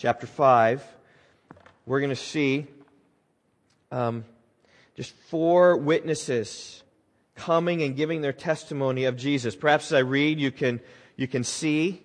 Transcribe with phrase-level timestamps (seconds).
[0.00, 0.82] chapter 5,
[1.84, 2.66] we're going to see
[3.92, 4.24] um,
[4.96, 6.82] just four witnesses
[7.34, 9.54] coming and giving their testimony of Jesus.
[9.54, 10.80] Perhaps as I read, you can,
[11.16, 12.02] you can see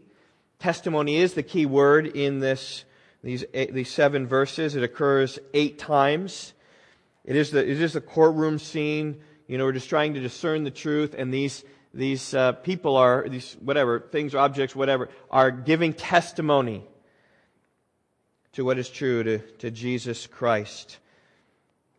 [0.59, 2.83] testimony is the key word in this,
[3.23, 4.75] these, eight, these seven verses.
[4.75, 6.51] It occurs eight times.
[7.23, 9.21] It is the, it is the courtroom scene.
[9.47, 13.25] You know, we're just trying to discern the truth, and these, these uh, people are,
[13.29, 16.83] these whatever, things or objects, whatever, are giving testimony
[18.55, 20.97] to what is true to, to Jesus Christ.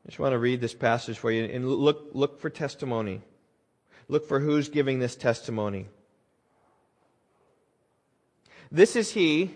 [0.04, 3.20] I just want to read this passage for you and look, look for testimony.
[4.08, 5.86] Look for who's giving this testimony.
[8.72, 9.54] This is he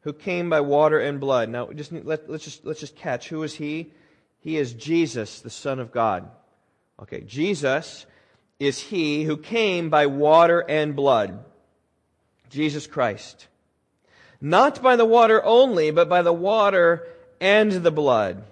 [0.00, 1.48] who came by water and blood.
[1.48, 3.92] Now, just let, us just let's just catch who is he?
[4.40, 6.28] He is Jesus, the Son of God.
[7.00, 8.04] Okay, Jesus
[8.58, 11.44] is he who came by water and blood.
[12.50, 13.46] Jesus Christ.
[14.44, 17.08] Not by the water only, but by the water
[17.40, 18.44] and the blood.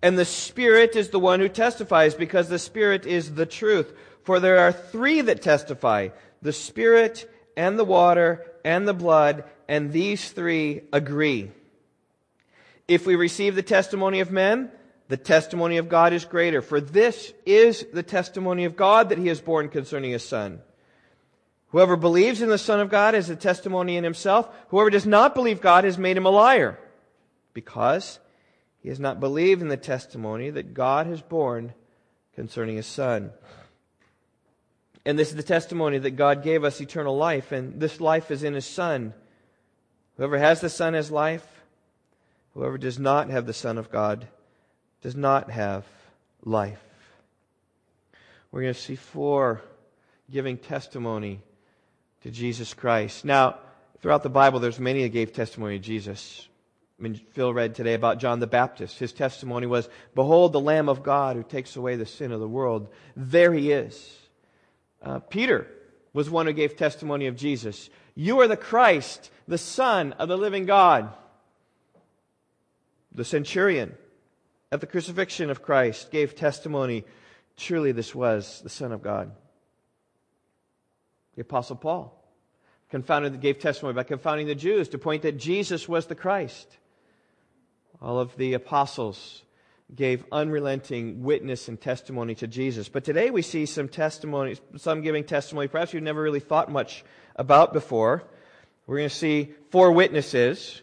[0.00, 3.92] And the Spirit is the one who testifies, because the Spirit is the truth.
[4.22, 6.08] For there are three that testify
[6.40, 11.50] the Spirit and the water and the blood, and these three agree.
[12.88, 14.70] If we receive the testimony of men,
[15.08, 16.62] the testimony of God is greater.
[16.62, 20.62] For this is the testimony of God that he has borne concerning his Son.
[21.70, 24.48] Whoever believes in the Son of God has a testimony in himself.
[24.68, 26.78] Whoever does not believe God has made him a liar,
[27.52, 28.18] because
[28.80, 31.74] he has not believed in the testimony that God has borne
[32.34, 33.32] concerning his Son.
[35.04, 38.42] And this is the testimony that God gave us eternal life, and this life is
[38.42, 39.12] in his Son.
[40.16, 41.46] Whoever has the Son has life.
[42.54, 44.26] Whoever does not have the Son of God
[45.02, 45.84] does not have
[46.44, 46.82] life.
[48.50, 49.62] We're going to see four
[50.30, 51.40] giving testimony
[52.22, 53.24] to Jesus Christ.
[53.24, 53.58] Now,
[54.00, 56.48] throughout the Bible, there's many that gave testimony to Jesus.
[56.98, 58.98] I mean, Phil read today about John the Baptist.
[58.98, 62.48] His testimony was, Behold the Lamb of God who takes away the sin of the
[62.48, 62.88] world.
[63.16, 64.16] There he is.
[65.02, 65.68] Uh, Peter
[66.12, 67.88] was one who gave testimony of Jesus.
[68.16, 71.12] You are the Christ, the Son of the living God.
[73.12, 73.94] The centurion
[74.72, 77.04] at the crucifixion of Christ gave testimony.
[77.56, 79.30] Surely this was the Son of God.
[81.38, 82.12] The Apostle Paul
[82.90, 86.66] confounded, gave testimony by confounding the Jews to point that Jesus was the Christ.
[88.02, 89.44] All of the apostles
[89.94, 92.88] gave unrelenting witness and testimony to Jesus.
[92.88, 97.04] But today we see some testimony, some giving testimony perhaps you've never really thought much
[97.36, 98.24] about before.
[98.88, 100.82] We're going to see four witnesses,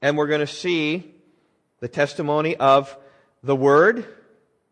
[0.00, 1.14] and we're going to see
[1.80, 2.96] the testimony of
[3.42, 4.06] the Word,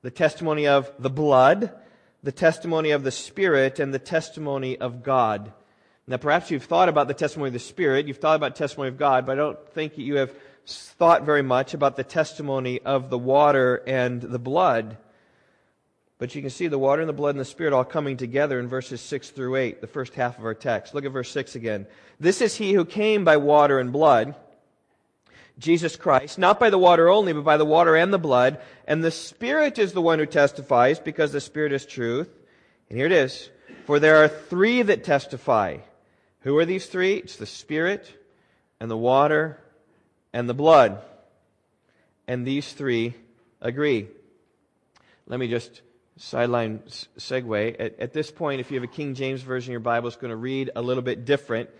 [0.00, 1.77] the testimony of the blood,
[2.22, 5.52] the testimony of the Spirit, and the testimony of God.
[6.06, 8.88] Now, perhaps you've thought about the testimony of the Spirit, you've thought about the testimony
[8.88, 10.34] of God, but I don't think you have
[10.66, 14.96] thought very much about the testimony of the water and the blood.
[16.18, 18.58] But you can see the water and the blood and the Spirit all coming together
[18.58, 20.94] in verses 6 through 8, the first half of our text.
[20.94, 21.86] Look at verse 6 again.
[22.18, 24.34] This is he who came by water and blood
[25.58, 28.60] Jesus Christ, not by the water only, but by the water and the blood.
[28.86, 32.28] And the Spirit is the one who testifies, because the Spirit is truth.
[32.88, 33.50] And here it is.
[33.84, 35.78] For there are three that testify.
[36.40, 37.16] Who are these three?
[37.16, 38.12] It's the Spirit,
[38.78, 39.58] and the water,
[40.32, 41.02] and the blood.
[42.26, 43.14] And these three
[43.60, 44.08] agree.
[45.26, 45.82] Let me just
[46.16, 46.80] sideline
[47.18, 47.76] segue.
[47.80, 50.30] At, at this point, if you have a King James Version, your Bible is going
[50.30, 51.70] to read a little bit different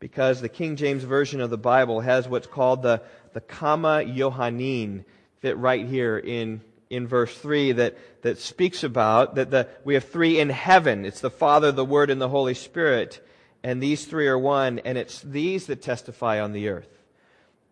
[0.00, 3.02] because the King James Version of the Bible has what's called the,
[3.34, 5.04] the comma Johanneum
[5.38, 10.04] fit right here in, in verse 3 that, that speaks about that the, we have
[10.04, 11.04] three in heaven.
[11.04, 13.24] It's the Father, the Word, and the Holy Spirit.
[13.62, 16.88] And these three are one, and it's these that testify on the earth.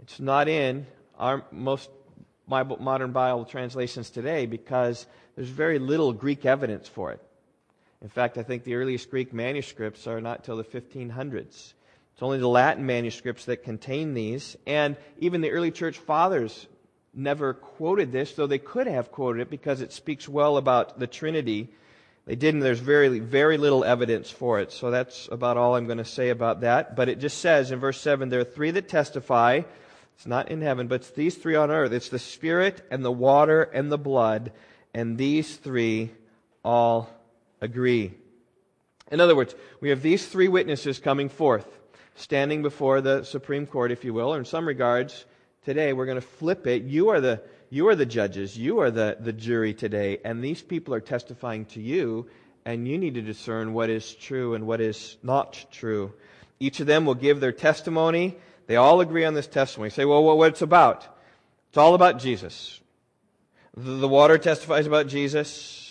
[0.03, 0.87] It's not in
[1.19, 1.89] our most
[2.47, 7.23] modern Bible translations today because there's very little Greek evidence for it.
[8.03, 11.73] In fact, I think the earliest Greek manuscripts are not till the 1500s.
[12.19, 14.57] It's only the Latin manuscripts that contain these.
[14.67, 16.67] And even the early church fathers
[17.15, 21.07] never quoted this, though they could have quoted it because it speaks well about the
[21.07, 21.69] Trinity.
[22.27, 22.59] They didn't.
[22.59, 24.73] There's very, very little evidence for it.
[24.73, 26.97] So that's about all I'm going to say about that.
[26.97, 29.61] But it just says in verse 7 there are three that testify.
[30.17, 31.93] It's not in heaven, but it's these three on earth.
[31.93, 34.51] It's the Spirit and the water and the blood.
[34.93, 36.11] And these three
[36.65, 37.09] all
[37.61, 38.13] agree.
[39.13, 41.78] In other words, we have these three witnesses coming forth
[42.19, 45.25] standing before the Supreme Court, if you will, or in some regards,
[45.65, 46.83] today we're going to flip it.
[46.83, 50.61] You are the, you are the judges, you are the, the jury today, and these
[50.61, 52.29] people are testifying to you,
[52.65, 56.13] and you need to discern what is true and what is not true.
[56.61, 58.37] Each of them will give their testimony.
[58.67, 59.91] They all agree on this testimony.
[59.91, 61.07] say, well, what it's about?
[61.69, 62.81] It's all about Jesus.
[63.77, 65.88] The water testifies about Jesus.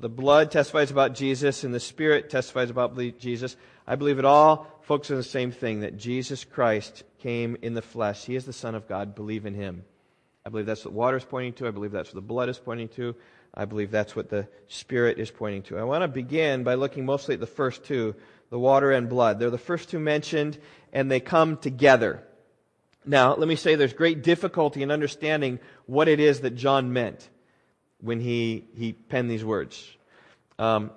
[0.00, 3.54] The blood testifies about Jesus, and the Spirit testifies about Jesus.
[3.86, 7.82] I believe it all focuses on the same thing that Jesus Christ came in the
[7.82, 8.24] flesh.
[8.24, 9.14] He is the Son of God.
[9.14, 9.84] Believe in Him.
[10.44, 11.68] I believe that's what water is pointing to.
[11.68, 13.14] I believe that's what the blood is pointing to.
[13.52, 15.78] I believe that's what the Spirit is pointing to.
[15.78, 18.14] I want to begin by looking mostly at the first two
[18.48, 19.38] the water and blood.
[19.38, 20.58] They're the first two mentioned,
[20.94, 22.24] and they come together.
[23.04, 27.28] Now, let me say there's great difficulty in understanding what it is that John meant
[28.00, 29.88] when he, he penned these words.
[30.58, 30.90] Um,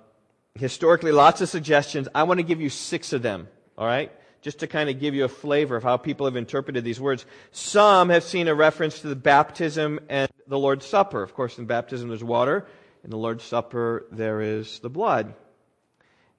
[0.55, 2.07] historically, lots of suggestions.
[2.13, 3.47] I want to give you six of them,
[3.77, 4.11] all right?
[4.41, 7.25] Just to kind of give you a flavor of how people have interpreted these words.
[7.51, 11.23] Some have seen a reference to the baptism and the Lord's Supper.
[11.23, 12.67] Of course, in baptism there's water.
[13.03, 15.33] In the Lord's Supper there is the blood.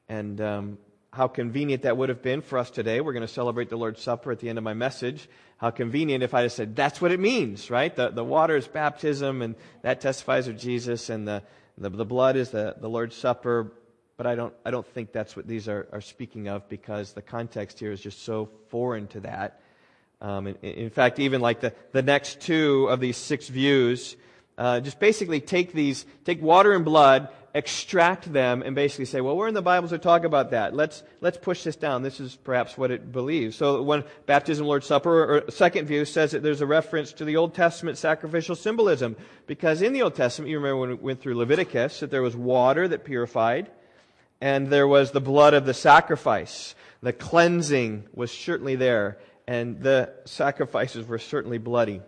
[0.08, 0.78] And um,
[1.14, 3.00] how convenient that would have been for us today.
[3.00, 5.28] We're going to celebrate the Lord's Supper at the end of my message.
[5.58, 7.94] How convenient if I had said, that's what it means, right?
[7.94, 11.42] The, the water is baptism, and that testifies of Jesus, and the,
[11.78, 13.72] the, the blood is the, the Lord's Supper.
[14.16, 17.22] But I don't, I don't think that's what these are, are speaking of because the
[17.22, 19.60] context here is just so foreign to that.
[20.20, 24.16] Um, in, in, fact, even like the, the next two of these six views,
[24.58, 29.36] uh, just basically take these, take water and blood extract them and basically say, well,
[29.36, 30.74] where in the Bible does it talk about that?
[30.74, 32.02] Let's, let's push this down.
[32.02, 33.54] This is perhaps what it believes.
[33.54, 37.36] So when baptism, Lord's Supper, or second view says that there's a reference to the
[37.36, 39.16] Old Testament sacrificial symbolism.
[39.46, 42.34] Because in the Old Testament, you remember when we went through Leviticus, that there was
[42.34, 43.70] water that purified,
[44.40, 46.74] and there was the blood of the sacrifice.
[47.02, 52.02] The cleansing was certainly there, and the sacrifices were certainly bloody.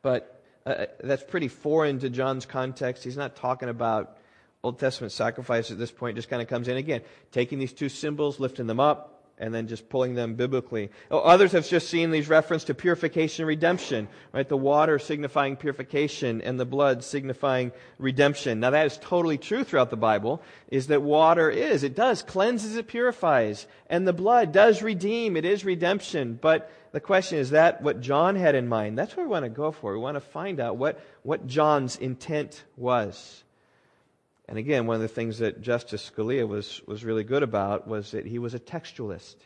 [0.00, 3.02] But uh, that's pretty foreign to John's context.
[3.02, 4.16] He's not talking about
[4.64, 7.02] Old Testament sacrifice at this point just kind of comes in again,
[7.32, 10.90] taking these two symbols, lifting them up, and then just pulling them biblically.
[11.10, 14.48] Oh, others have just seen these reference to purification and redemption, right?
[14.48, 18.60] The water signifying purification and the blood signifying redemption.
[18.60, 22.76] Now that is totally true throughout the Bible, is that water is, it does, cleanses,
[22.76, 26.38] it purifies, and the blood does redeem, it is redemption.
[26.40, 28.96] But the question is that what John had in mind?
[28.96, 29.92] That's what we want to go for.
[29.92, 33.43] We want to find out what, what John's intent was.
[34.48, 38.10] And again, one of the things that Justice Scalia was, was really good about was
[38.10, 39.36] that he was a textualist.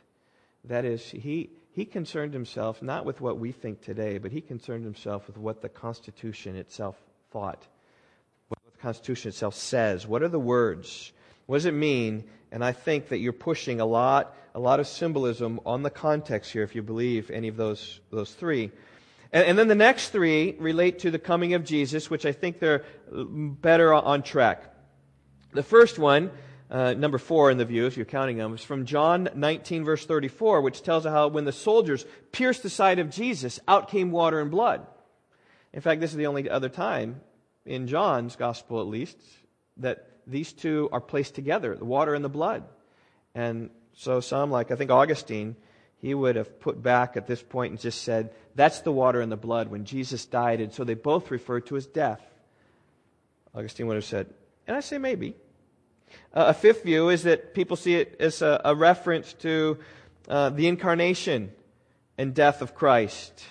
[0.64, 4.84] That is, he, he concerned himself not with what we think today, but he concerned
[4.84, 6.96] himself with what the Constitution itself
[7.30, 7.64] thought,
[8.48, 10.06] what the Constitution itself says.
[10.06, 11.12] What are the words?
[11.46, 12.24] What does it mean?
[12.50, 16.50] And I think that you're pushing a lot, a lot of symbolism on the context
[16.50, 18.72] here if you believe any of those, those three.
[19.32, 22.58] And, and then the next three relate to the coming of Jesus, which I think
[22.58, 24.74] they're better on track.
[25.52, 26.30] The first one,
[26.70, 30.04] uh, number four in the view, if you're counting them, is from John 19, verse
[30.04, 34.40] 34, which tells how when the soldiers pierced the side of Jesus, out came water
[34.40, 34.86] and blood.
[35.72, 37.20] In fact, this is the only other time,
[37.64, 39.16] in John's gospel at least,
[39.78, 42.64] that these two are placed together the water and the blood.
[43.34, 45.56] And so, some, like I think Augustine,
[45.96, 49.32] he would have put back at this point and just said, That's the water and
[49.32, 50.60] the blood when Jesus died.
[50.60, 52.22] And so they both refer to his death.
[53.54, 54.32] Augustine would have said,
[54.68, 55.34] and I say maybe.
[56.32, 59.78] Uh, a fifth view is that people see it as a, a reference to
[60.28, 61.50] uh, the incarnation
[62.18, 63.42] and death of Christ.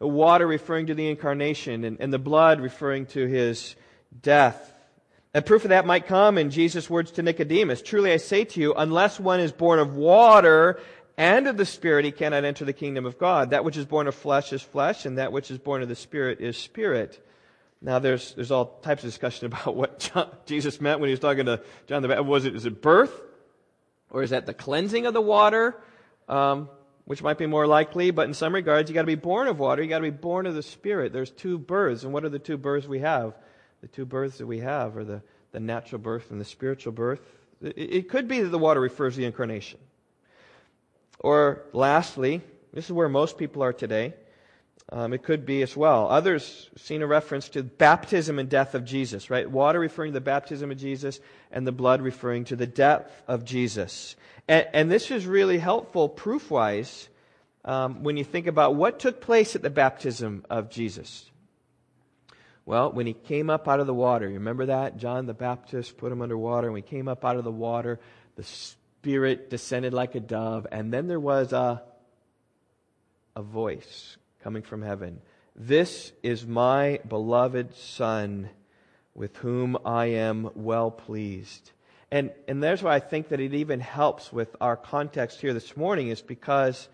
[0.00, 3.74] Water referring to the incarnation and, and the blood referring to his
[4.20, 4.72] death.
[5.32, 8.60] And proof of that might come in Jesus' words to Nicodemus Truly I say to
[8.60, 10.78] you, unless one is born of water
[11.16, 13.50] and of the Spirit, he cannot enter the kingdom of God.
[13.50, 15.96] That which is born of flesh is flesh, and that which is born of the
[15.96, 17.25] Spirit is spirit.
[17.82, 21.20] Now, there's, there's all types of discussion about what John, Jesus meant when he was
[21.20, 22.26] talking to John the Baptist.
[22.26, 23.12] Was it, is it birth?
[24.10, 25.76] Or is that the cleansing of the water?
[26.28, 26.68] Um,
[27.06, 29.60] which might be more likely, but in some regards, you got to be born of
[29.60, 29.80] water.
[29.80, 31.12] You got to be born of the Spirit.
[31.12, 32.02] There's two births.
[32.02, 33.34] And what are the two births we have?
[33.80, 37.20] The two births that we have are the, the natural birth and the spiritual birth.
[37.62, 39.78] It, it could be that the water refers to the incarnation.
[41.20, 42.42] Or lastly,
[42.72, 44.14] this is where most people are today.
[44.90, 46.08] Um, it could be as well.
[46.08, 49.50] Others seen a reference to baptism and death of Jesus, right?
[49.50, 51.18] Water referring to the baptism of Jesus,
[51.50, 54.14] and the blood referring to the death of Jesus.
[54.46, 57.08] And, and this is really helpful proof wise
[57.64, 61.28] um, when you think about what took place at the baptism of Jesus.
[62.64, 64.98] Well, when he came up out of the water, you remember that?
[64.98, 67.50] John the Baptist put him under water, and when he came up out of the
[67.50, 67.98] water,
[68.36, 71.82] the Spirit descended like a dove, and then there was a,
[73.34, 75.20] a voice coming from heaven.
[75.54, 78.50] This is my beloved Son
[79.14, 81.72] with whom I am well pleased.
[82.10, 85.76] And, and there's why I think that it even helps with our context here this
[85.76, 86.88] morning, is because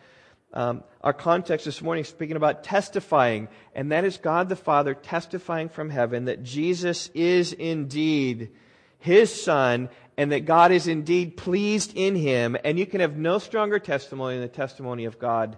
[0.55, 4.93] Um, our context this morning is speaking about testifying, and that is God the Father
[4.93, 8.51] testifying from heaven that Jesus is indeed
[8.99, 13.39] his Son, and that God is indeed pleased in him, and you can have no
[13.39, 15.57] stronger testimony than the testimony of God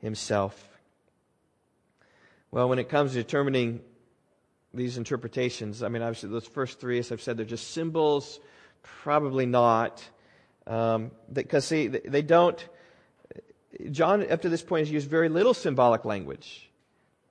[0.00, 0.56] himself.
[2.50, 3.80] Well, when it comes to determining
[4.74, 8.40] these interpretations, I mean, obviously, those first three, as I've said, they're just symbols.
[8.82, 10.02] Probably not.
[10.66, 12.64] Um, because, see, they don't
[13.90, 16.69] John, up to this point, has used very little symbolic language.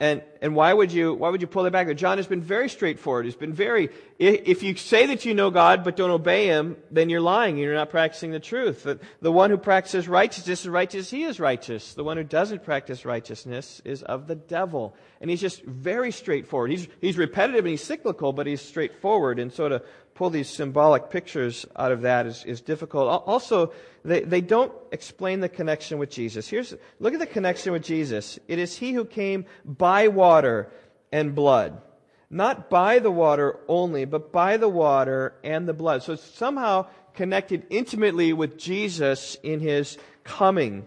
[0.02, 1.94] And, and why would you, why would you pull it back?
[1.98, 3.26] John has been very straightforward.
[3.26, 7.10] He's been very, if you say that you know God but don't obey Him, then
[7.10, 7.58] you're lying.
[7.58, 8.84] You're not practicing the truth.
[8.84, 11.10] The, the one who practices righteousness is righteous.
[11.10, 11.96] He is righteous.
[11.96, 14.96] The one who doesn't practice righteousness is of the devil.
[15.20, 16.72] And he's just very straightforward.
[16.72, 19.38] He's, he's repetitive and he's cyclical, but he's straightforward.
[19.38, 19.82] And so to
[20.20, 23.24] pull these symbolic pictures out of that is, is difficult.
[23.26, 23.72] Also,
[24.04, 26.46] they, they don't explain the connection with Jesus.
[26.46, 28.38] Here's, look at the connection with Jesus.
[28.50, 30.70] It is he who came by water
[31.10, 31.82] and blood.
[32.30, 36.04] Not by the water only, but by the water and the blood.
[36.04, 40.86] So it's somehow connected intimately with Jesus in his coming.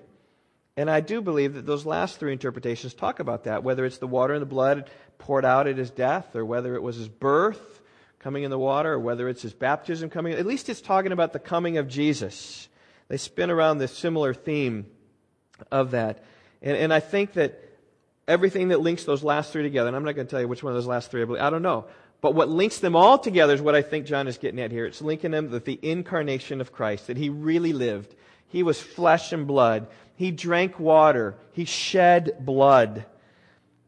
[0.77, 4.07] And I do believe that those last three interpretations talk about that, whether it's the
[4.07, 7.79] water and the blood poured out at his death, or whether it was his birth,
[8.23, 10.35] coming in the water, or whether it's his baptism coming.
[10.35, 12.69] At least it's talking about the coming of Jesus.
[13.09, 14.87] They spin around this similar theme
[15.71, 16.25] of that.
[16.63, 17.61] And, and I think that
[18.29, 20.63] everything that links those last three together, and I'm not going to tell you which
[20.63, 21.87] one of those last three I believe, I don't know.
[22.21, 24.87] But what links them all together is what I think John is getting at here.
[24.87, 28.15] It's linking them with the incarnation of Christ, that he really lived.
[28.47, 29.89] He was flesh and blood.
[30.15, 31.35] He drank water.
[31.53, 33.07] He shed blood.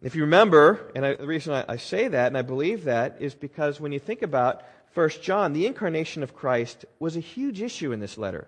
[0.04, 3.16] If you remember, and I, the reason I, I say that and I believe that
[3.20, 7.62] is because when you think about 1 John, the incarnation of Christ was a huge
[7.62, 8.46] issue in this letter.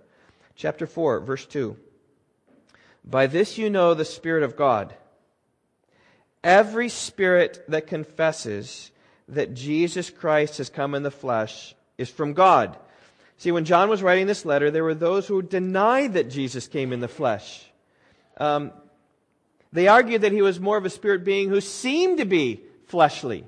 [0.54, 1.74] Chapter 4, verse 2.
[3.06, 4.94] By this you know the Spirit of God.
[6.44, 8.90] Every spirit that confesses
[9.26, 12.76] that Jesus Christ has come in the flesh is from God.
[13.38, 16.92] See, when John was writing this letter, there were those who denied that Jesus came
[16.92, 17.64] in the flesh.
[18.36, 18.72] Um,
[19.72, 23.44] they argued that he was more of a spirit being who seemed to be fleshly.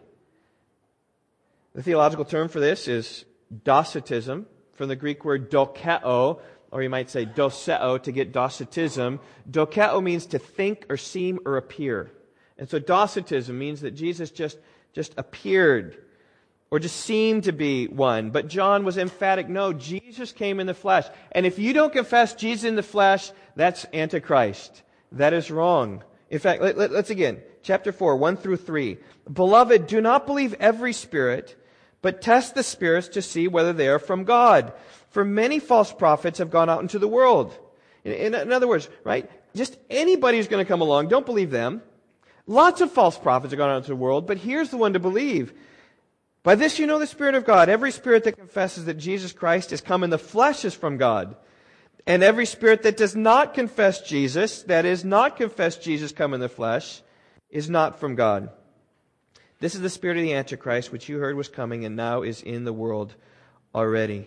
[1.74, 3.24] The theological term for this is
[3.64, 9.20] docetism, from the Greek word dokeo, or you might say doceo to get docetism.
[9.50, 12.10] Dokeo means to think or seem or appear.
[12.58, 14.58] And so docetism means that Jesus just,
[14.92, 15.96] just appeared
[16.70, 18.30] or just seemed to be one.
[18.30, 21.06] But John was emphatic no, Jesus came in the flesh.
[21.32, 24.82] And if you don't confess Jesus in the flesh, that's Antichrist.
[25.12, 26.04] That is wrong.
[26.30, 28.98] In fact, let, us let, again, chapter 4, 1 through 3.
[29.32, 31.56] Beloved, do not believe every spirit,
[32.02, 34.72] but test the spirits to see whether they are from God.
[35.10, 37.56] For many false prophets have gone out into the world.
[38.04, 39.30] In, in, in other words, right?
[39.54, 41.82] Just anybody who's going to come along, don't believe them.
[42.46, 44.98] Lots of false prophets have gone out into the world, but here's the one to
[44.98, 45.52] believe.
[46.42, 47.68] By this you know the Spirit of God.
[47.68, 51.36] Every spirit that confesses that Jesus Christ has come in the flesh is from God.
[52.08, 56.40] And every spirit that does not confess Jesus, that is, not confess Jesus come in
[56.40, 57.02] the flesh,
[57.50, 58.48] is not from God.
[59.60, 62.40] This is the spirit of the Antichrist, which you heard was coming and now is
[62.40, 63.14] in the world
[63.74, 64.26] already.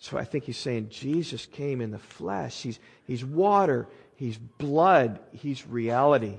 [0.00, 2.60] So I think he's saying Jesus came in the flesh.
[2.60, 3.86] He's, he's water,
[4.16, 6.34] he's blood, he's reality.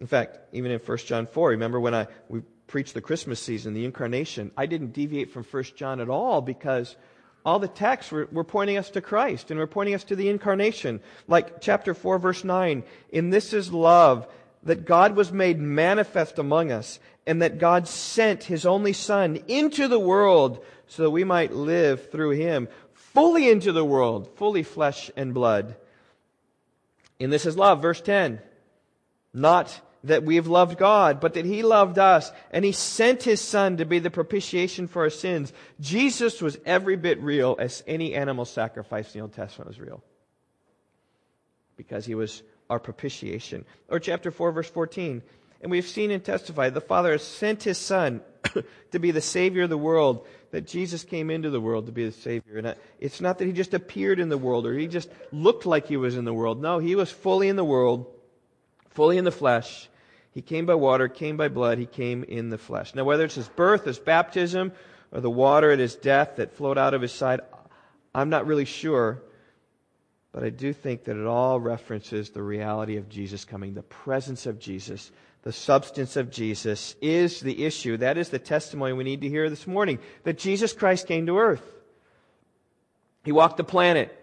[0.00, 3.74] In fact, even in 1 John 4, remember when I, we preached the Christmas season,
[3.74, 6.96] the incarnation, I didn't deviate from 1 John at all because
[7.44, 10.28] all the texts were, were, pointing us to Christ and were pointing us to the
[10.28, 11.00] incarnation.
[11.26, 12.82] Like chapter 4, verse 9.
[13.10, 14.26] In this is love,
[14.62, 19.88] that God was made manifest among us, and that God sent his only Son into
[19.88, 25.10] the world so that we might live through him, fully into the world, fully flesh
[25.16, 25.76] and blood.
[27.18, 28.40] In this is love, verse 10.
[29.32, 33.76] Not that we've loved God, but that He loved us, and He sent His Son
[33.76, 35.52] to be the propitiation for our sins.
[35.80, 40.02] Jesus was every bit real as any animal sacrifice in the Old Testament was real.
[41.76, 43.64] Because He was our propitiation.
[43.88, 45.22] Or chapter 4, verse 14.
[45.62, 48.22] And we've seen and testified the Father has sent His Son
[48.92, 52.06] to be the Savior of the world, that Jesus came into the world to be
[52.06, 52.56] the Savior.
[52.56, 55.66] And uh, it's not that He just appeared in the world or He just looked
[55.66, 56.62] like He was in the world.
[56.62, 58.06] No, He was fully in the world
[58.90, 59.88] fully in the flesh.
[60.32, 62.94] He came by water, came by blood, he came in the flesh.
[62.94, 64.72] Now, whether it's his birth, his baptism,
[65.12, 67.40] or the water at his death that flowed out of his side,
[68.14, 69.22] I'm not really sure.
[70.32, 74.46] But I do think that it all references the reality of Jesus coming, the presence
[74.46, 75.10] of Jesus,
[75.42, 77.96] the substance of Jesus is the issue.
[77.96, 81.38] That is the testimony we need to hear this morning that Jesus Christ came to
[81.38, 81.64] earth.
[83.24, 84.16] He walked the planet.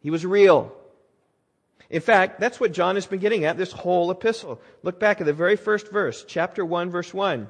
[0.00, 0.75] He was real.
[1.88, 4.60] In fact, that's what John has been getting at this whole epistle.
[4.82, 7.48] Look back at the very first verse, chapter 1, verse 1.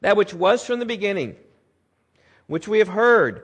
[0.00, 1.36] That which was from the beginning,
[2.46, 3.42] which we have heard,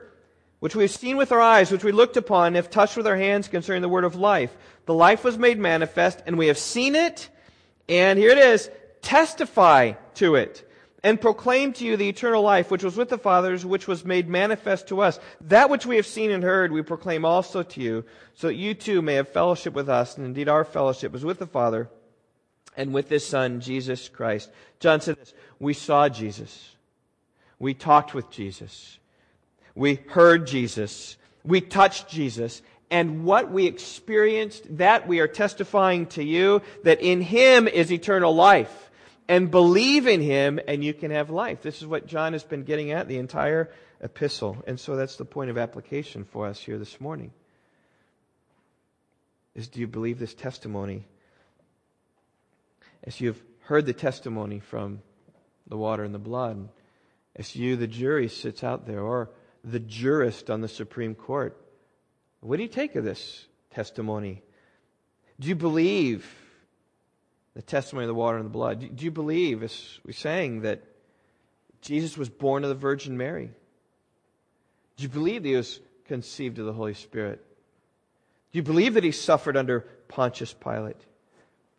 [0.59, 3.07] which we have seen with our eyes, which we looked upon, and have touched with
[3.07, 4.55] our hands concerning the word of life.
[4.85, 7.29] The life was made manifest, and we have seen it,
[7.87, 8.69] and here it is,
[9.01, 10.67] testify to it
[11.03, 14.29] and proclaim to you the eternal life which was with the fathers, which was made
[14.29, 15.19] manifest to us.
[15.41, 18.05] That which we have seen and heard, we proclaim also to you,
[18.35, 20.17] so that you too may have fellowship with us.
[20.17, 21.89] And indeed, our fellowship is with the Father
[22.77, 24.51] and with His Son, Jesus Christ.
[24.79, 26.75] John said this We saw Jesus.
[27.57, 28.99] We talked with Jesus.
[29.75, 31.17] We heard Jesus.
[31.43, 32.61] We touched Jesus.
[32.91, 38.35] And what we experienced, that we are testifying to you, that in Him is eternal
[38.35, 38.90] life
[39.27, 41.61] and believe in him and you can have life.
[41.61, 44.63] This is what John has been getting at the entire epistle.
[44.67, 47.31] And so that's the point of application for us here this morning.
[49.55, 51.05] Is do you believe this testimony?
[53.03, 55.01] As you've heard the testimony from
[55.67, 56.69] the water and the blood,
[57.35, 59.29] as you, the jury, sits out there, or
[59.63, 61.57] the jurist on the Supreme Court,
[62.41, 64.41] what do you take of this testimony?
[65.39, 66.25] Do you believe
[67.53, 68.95] the testimony of the water and the blood.
[68.95, 70.83] Do you believe, as we sang, that
[71.81, 73.51] Jesus was born of the Virgin Mary?
[74.97, 77.43] Do you believe that he was conceived of the Holy Spirit?
[78.51, 80.99] Do you believe that he suffered under Pontius Pilate?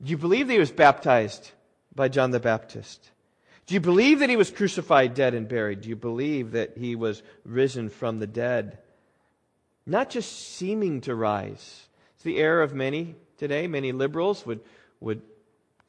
[0.03, 1.53] Do you believe that he was baptized
[1.95, 3.11] by John the Baptist?
[3.67, 5.83] Do you believe that he was crucified, dead, and buried?
[5.83, 8.79] Do you believe that he was risen from the dead?
[9.87, 11.87] Not just seeming to rise.
[12.15, 13.67] It's the error of many today.
[13.69, 14.61] Many liberals would,
[15.01, 15.23] would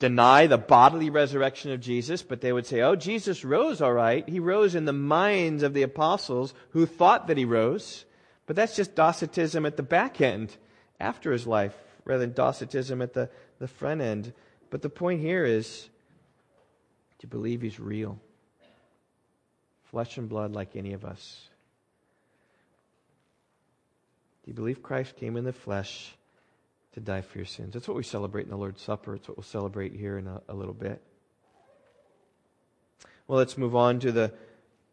[0.03, 4.27] deny the bodily resurrection of Jesus, but they would say, oh, Jesus rose all right.
[4.27, 8.03] He rose in the minds of the apostles who thought that he rose.
[8.45, 10.57] But that's just Docetism at the back end
[10.99, 13.29] after his life rather than Docetism at the,
[13.59, 14.33] the front end.
[14.69, 15.87] But the point here is
[17.19, 18.19] to believe he's real.
[19.85, 21.47] Flesh and blood like any of us.
[24.43, 26.13] Do you believe Christ came in the flesh?
[26.93, 27.73] To die for your sins.
[27.73, 29.15] That's what we celebrate in the Lord's Supper.
[29.15, 31.01] It's what we'll celebrate here in a, a little bit.
[33.27, 34.33] Well, let's move on to the,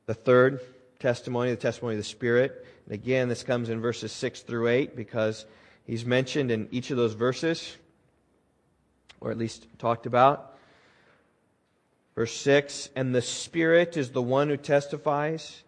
[0.06, 0.60] the third
[0.98, 2.66] testimony, the testimony of the Spirit.
[2.86, 5.44] And again, this comes in verses 6 through 8 because
[5.84, 7.76] he's mentioned in each of those verses,
[9.20, 10.56] or at least talked about.
[12.14, 15.64] Verse 6 And the Spirit is the one who testifies,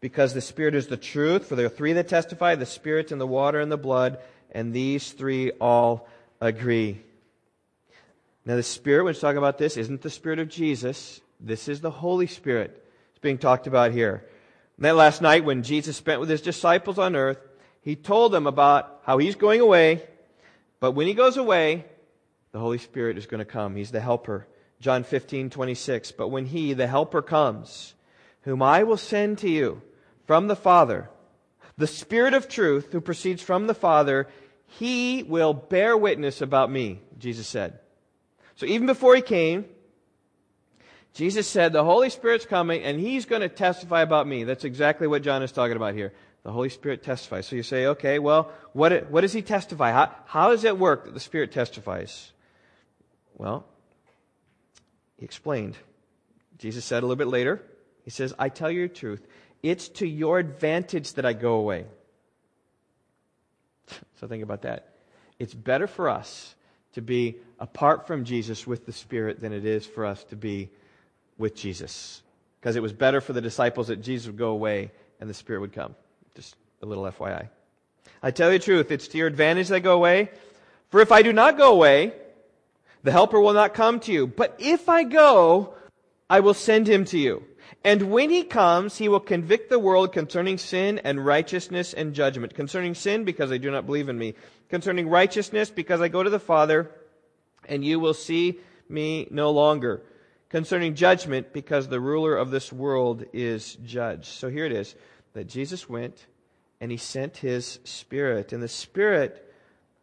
[0.00, 1.46] because the Spirit is the truth.
[1.46, 4.18] For there are three that testify the Spirit and the water and the blood
[4.52, 6.08] and these three all
[6.40, 7.02] agree.
[8.44, 11.20] Now, the Spirit, when it's talking about this, isn't the Spirit of Jesus.
[11.40, 12.84] This is the Holy Spirit.
[13.10, 14.24] It's being talked about here.
[14.76, 17.38] And then last night, when Jesus spent with his disciples on earth,
[17.82, 20.02] he told them about how he's going away,
[20.80, 21.84] but when he goes away,
[22.52, 23.76] the Holy Spirit is going to come.
[23.76, 24.46] He's the helper.
[24.80, 26.12] John 15, 26.
[26.12, 27.94] But when he, the helper, comes,
[28.42, 29.80] whom I will send to you
[30.26, 31.08] from the Father,
[31.78, 34.28] the Spirit of truth who proceeds from the Father,
[34.78, 37.78] he will bear witness about me, Jesus said.
[38.56, 39.66] So even before he came,
[41.14, 44.44] Jesus said, The Holy Spirit's coming and he's going to testify about me.
[44.44, 46.12] That's exactly what John is talking about here.
[46.42, 47.46] The Holy Spirit testifies.
[47.46, 49.92] So you say, okay, well, what, what does he testify?
[49.92, 52.32] How, how does it work that the Spirit testifies?
[53.36, 53.66] Well,
[55.18, 55.76] he explained.
[56.58, 57.62] Jesus said a little bit later,
[58.04, 59.24] he says, I tell you the truth.
[59.62, 61.86] It's to your advantage that I go away.
[64.20, 64.94] So think about that.
[65.38, 66.54] It's better for us
[66.94, 70.70] to be apart from Jesus with the Spirit than it is for us to be
[71.38, 72.22] with Jesus.
[72.60, 74.90] Because it was better for the disciples that Jesus would go away
[75.20, 75.94] and the Spirit would come.
[76.34, 77.48] Just a little FYI.
[78.22, 80.30] I tell you the truth, it's to your advantage that I go away.
[80.90, 82.12] For if I do not go away,
[83.02, 84.26] the Helper will not come to you.
[84.26, 85.74] But if I go,
[86.30, 87.44] I will send him to you.
[87.84, 92.54] And when he comes, he will convict the world concerning sin and righteousness and judgment.
[92.54, 94.34] Concerning sin, because they do not believe in me.
[94.68, 96.90] Concerning righteousness, because I go to the Father,
[97.68, 100.02] and you will see me no longer.
[100.48, 104.26] Concerning judgment, because the ruler of this world is judged.
[104.26, 104.94] So here it is
[105.32, 106.26] that Jesus went
[106.80, 108.52] and he sent his Spirit.
[108.52, 109.52] And the Spirit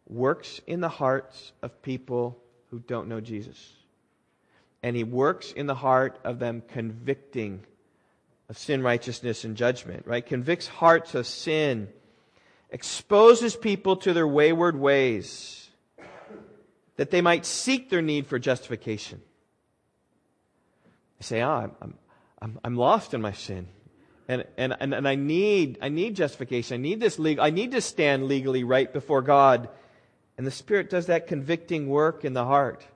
[0.06, 3.79] works in the hearts of people who don't know Jesus
[4.82, 7.64] and he works in the heart of them convicting
[8.48, 10.24] of sin, righteousness, and judgment, right?
[10.24, 11.88] Convicts hearts of sin,
[12.70, 15.68] exposes people to their wayward ways,
[16.96, 19.20] that they might seek their need for justification.
[21.18, 21.94] They say, oh, I'm,
[22.40, 23.68] I'm, I'm lost in my sin.
[24.26, 26.74] And, and, and, and I need, I need justification.
[26.74, 29.68] I need this legal, I need to stand legally right before God.
[30.38, 32.86] And the Spirit does that convicting work in the heart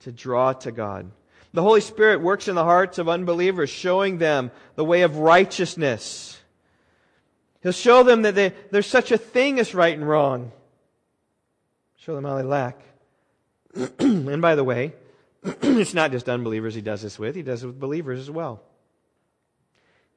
[0.00, 1.10] to draw to God.
[1.52, 6.38] The Holy Spirit works in the hearts of unbelievers, showing them the way of righteousness.
[7.62, 10.52] He'll show them that they, there's such a thing as right and wrong.
[11.96, 12.80] Show them how they lack.
[13.98, 14.92] and by the way,
[15.42, 18.62] it's not just unbelievers he does this with, he does it with believers as well.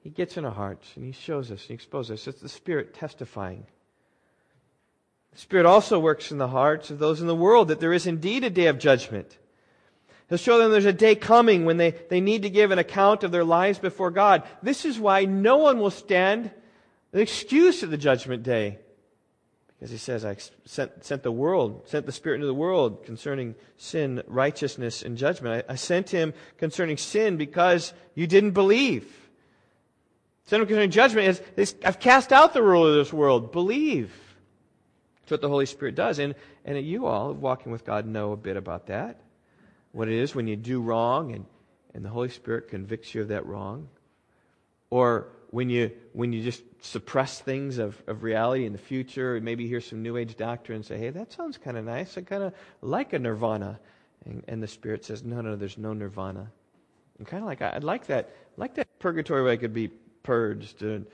[0.02, 2.28] He gets in our hearts and he shows us, he exposes us.
[2.28, 3.66] It's the Spirit testifying.
[5.32, 8.08] The Spirit also works in the hearts of those in the world that there is
[8.08, 9.38] indeed a day of judgment.
[10.32, 13.26] He'll show them there's a day coming when they, they need to give an account
[13.26, 14.44] of their lives before God.
[14.64, 16.50] This is why no one will stand
[17.12, 18.80] an excuse at the judgment day.
[19.68, 23.56] Because he says, I sent, sent the world, sent the Spirit into the world concerning
[23.76, 25.66] sin, righteousness, and judgment.
[25.68, 29.14] I, I sent him concerning sin because you didn't believe.
[30.46, 33.52] Sent him concerning judgment is, I've cast out the ruler of this world.
[33.52, 34.14] Believe.
[35.24, 36.20] That's what the Holy Spirit does.
[36.20, 39.20] And, and you all, walking with God, know a bit about that.
[39.92, 41.46] What it is when you do wrong and,
[41.94, 43.90] and the Holy Spirit convicts you of that wrong.
[44.90, 49.68] Or when you, when you just suppress things of, of reality in the future, maybe
[49.68, 52.18] hear some New Age doctrine and say, hey, that sounds kind of nice.
[52.18, 53.80] I kind of like a nirvana.
[54.26, 56.52] And, and, the Spirit says, no, no, there's no nirvana.
[57.18, 59.90] And kind of like, I'd like that, like that purgatory where I could be
[60.24, 60.84] purged.
[60.84, 61.08] And,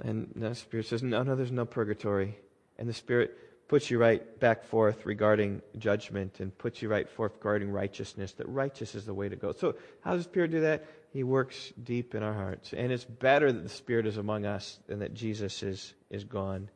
[0.00, 2.38] and the Spirit says, no, no, there's no purgatory.
[2.78, 3.36] And the Spirit
[3.68, 8.48] puts you right back forth regarding judgment and puts you right forth regarding righteousness, that
[8.48, 9.52] righteous is the way to go.
[9.52, 10.86] So, how does the Spirit do that?
[11.10, 12.72] He works deep in our hearts.
[12.72, 16.68] And it's better that the Spirit is among us than that Jesus is, is gone.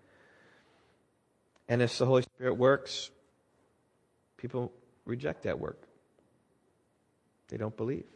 [1.68, 3.10] And as the Holy Spirit works,
[4.36, 4.72] people
[5.04, 5.80] reject that work.
[7.48, 8.06] They don't believe.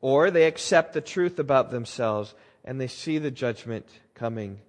[0.00, 4.60] Or they accept the truth about themselves and they see the judgment coming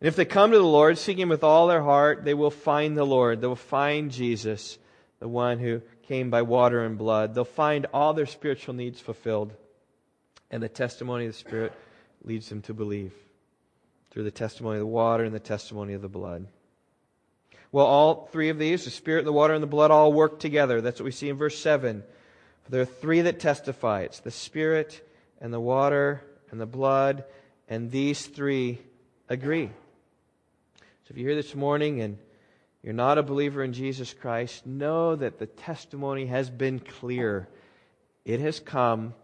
[0.00, 2.50] and if they come to the Lord, seeking Him with all their heart, they will
[2.50, 3.40] find the Lord.
[3.40, 4.78] They will find Jesus,
[5.18, 7.34] the one who came by water and blood.
[7.34, 9.52] They'll find all their spiritual needs fulfilled.
[10.50, 11.72] And the testimony of the Spirit
[12.22, 13.12] leads them to believe
[14.10, 16.46] through the testimony of the water and the testimony of the blood.
[17.70, 20.80] Well, all three of these, the Spirit, the water, and the blood, all work together.
[20.80, 22.02] That's what we see in verse 7.
[22.62, 25.06] For there are three that testify it's the Spirit,
[25.40, 27.24] and the water, and the blood,
[27.68, 28.78] and these three
[29.28, 29.70] agree.
[31.08, 32.18] So if you're here this morning and
[32.82, 37.48] you're not a believer in Jesus Christ, know that the testimony has been clear.
[38.26, 39.14] It has come.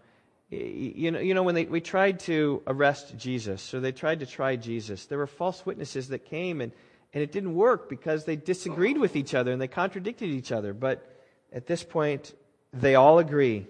[0.49, 4.27] You know, you know when they, we tried to arrest Jesus, so they tried to
[4.27, 6.73] try Jesus, there were false witnesses that came, and,
[7.13, 10.73] and it didn't work because they disagreed with each other and they contradicted each other.
[10.73, 11.07] But
[11.53, 12.33] at this point,
[12.73, 13.67] they all agree.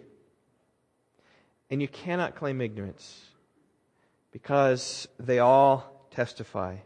[1.68, 3.24] And you cannot claim ignorance
[4.30, 6.76] because they all testify.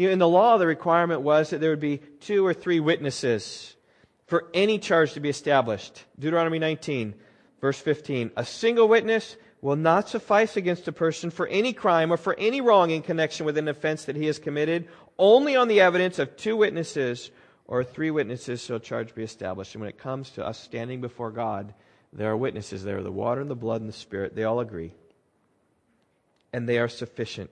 [0.00, 2.80] You know, in the law, the requirement was that there would be two or three
[2.80, 3.76] witnesses
[4.28, 6.06] for any charge to be established.
[6.18, 7.12] Deuteronomy 19,
[7.60, 8.30] verse 15.
[8.34, 12.62] A single witness will not suffice against a person for any crime or for any
[12.62, 14.88] wrong in connection with an offense that he has committed.
[15.18, 17.30] Only on the evidence of two witnesses
[17.66, 19.74] or three witnesses shall charge be established.
[19.74, 21.74] And when it comes to us standing before God,
[22.10, 24.34] there are witnesses there are the water and the blood and the Spirit.
[24.34, 24.94] They all agree.
[26.54, 27.50] And they are sufficient.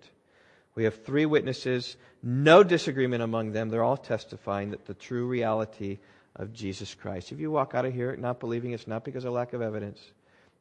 [0.79, 3.69] We have three witnesses, no disagreement among them.
[3.69, 5.99] They're all testifying that the true reality
[6.37, 7.33] of Jesus Christ.
[7.33, 9.99] If you walk out of here not believing, it's not because of lack of evidence.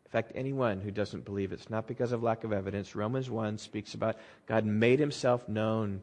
[0.06, 2.96] In fact, anyone who doesn't believe it's not because of lack of evidence.
[2.96, 6.02] Romans 1 speaks about God made himself known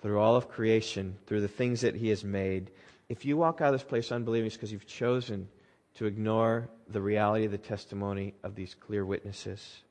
[0.00, 2.70] through all of creation, through the things that he has made.
[3.10, 5.46] If you walk out of this place unbelieving, it's because you've chosen
[5.96, 9.82] to ignore the reality of the testimony of these clear witnesses.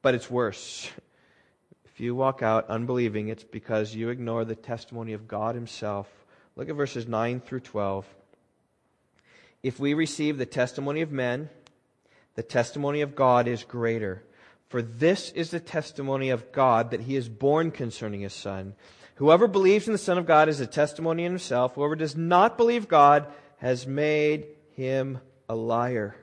[0.00, 0.90] But it's worse.
[2.02, 6.08] You walk out unbelieving, it's because you ignore the testimony of God Himself.
[6.56, 8.04] Look at verses 9 through 12.
[9.62, 11.48] If we receive the testimony of men,
[12.34, 14.24] the testimony of God is greater.
[14.68, 18.74] For this is the testimony of God that He is borne concerning His Son.
[19.14, 21.76] Whoever believes in the Son of God is a testimony in himself.
[21.76, 26.16] Whoever does not believe God has made him a liar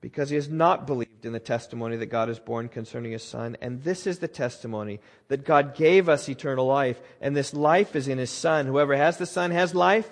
[0.00, 3.56] because he has not believed in the testimony that God has borne concerning his Son.
[3.60, 8.08] And this is the testimony that God gave us eternal life, and this life is
[8.08, 8.66] in his Son.
[8.66, 10.08] Whoever has the Son has life.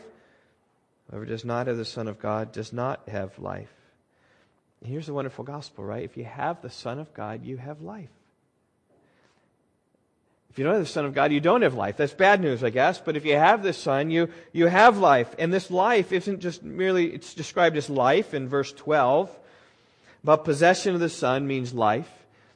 [1.10, 3.72] Whoever does not have the Son of God does not have life.
[4.82, 6.04] And here's the wonderful gospel, right?
[6.04, 8.10] If you have the Son of God, you have life.
[10.50, 11.96] If you don't have the Son of God, you don't have life.
[11.96, 13.00] That's bad news, I guess.
[13.00, 15.34] But if you have the Son, you, you have life.
[15.38, 19.30] And this life isn't just merely, it's described as life in verse 12.
[20.28, 22.12] But possession of the Son means life.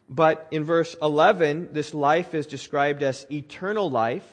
[0.06, 4.30] But in verse 11, this life is described as eternal life.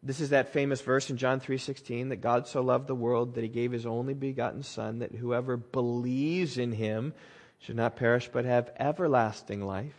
[0.00, 3.42] This is that famous verse in John 3:16 that God so loved the world that
[3.42, 7.14] he gave his only begotten son that whoever believes in him
[7.58, 9.98] should not perish but have everlasting life.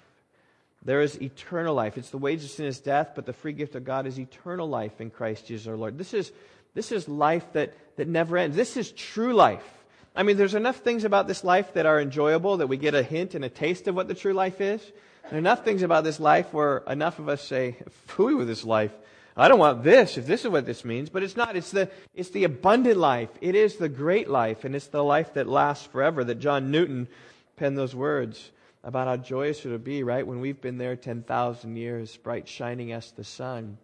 [0.81, 1.97] There is eternal life.
[1.97, 4.69] It's the wages of sin is death, but the free gift of God is eternal
[4.69, 5.97] life in Christ Jesus our Lord.
[5.97, 6.31] This is,
[6.75, 8.55] this is life that, that never ends.
[8.55, 9.78] This is true life.
[10.15, 13.03] I mean, there's enough things about this life that are enjoyable that we get a
[13.03, 14.81] hint and a taste of what the true life is.
[15.25, 18.91] And enough things about this life where enough of us say, fooey with this life.
[19.37, 21.55] I don't want this if this is what this means, but it's not.
[21.55, 23.29] It's the, it's the abundant life.
[23.39, 27.07] It is the great life, and it's the life that lasts forever that John Newton
[27.55, 28.51] penned those words
[28.83, 30.25] about how joyous it would be, right?
[30.25, 33.77] When we've been there 10,000 years, bright shining as the sun.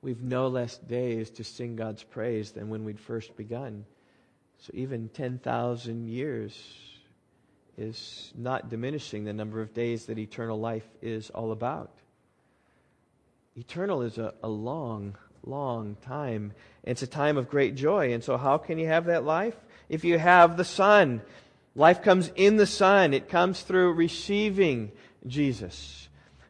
[0.00, 3.84] We've no less days to sing God's praise than when we'd first begun.
[4.58, 6.60] So even 10,000 years
[7.76, 11.92] is not diminishing the number of days that eternal life is all about.
[13.56, 16.52] Eternal is a, a long, long time.
[16.82, 18.12] It's a time of great joy.
[18.12, 19.56] And so, how can you have that life?
[19.88, 21.22] If you have the Son,
[21.74, 24.92] life comes in the Son, it comes through receiving
[25.26, 26.08] Jesus.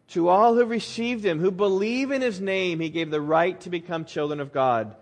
[0.08, 3.70] To all who received him, who believe in his name, he gave the right to
[3.70, 4.96] become children of God.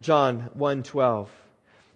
[0.00, 1.28] John 1:12.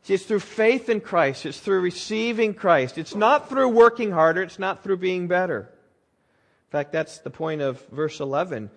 [0.03, 2.99] See, it's through faith in Christ, it's through receiving Christ.
[2.99, 5.61] It's not through working harder, it's not through being better.
[5.61, 8.71] In fact, that's the point of verse 11.